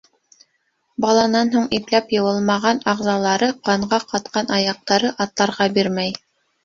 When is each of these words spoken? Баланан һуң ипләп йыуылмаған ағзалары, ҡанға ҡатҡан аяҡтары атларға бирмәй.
Баланан 1.03 1.51
һуң 1.55 1.67
ипләп 1.79 2.15
йыуылмаған 2.17 2.81
ағзалары, 2.95 3.51
ҡанға 3.69 4.01
ҡатҡан 4.15 4.51
аяҡтары 4.59 5.13
атларға 5.27 5.69
бирмәй. 5.77 6.17